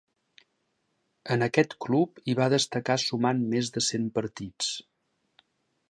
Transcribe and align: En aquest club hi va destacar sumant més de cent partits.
En 1.35 1.45
aquest 1.47 1.75
club 1.85 2.21
hi 2.31 2.35
va 2.41 2.49
destacar 2.55 2.97
sumant 3.05 3.45
més 3.53 3.71
de 3.77 3.85
cent 3.93 4.09
partits. 4.19 4.73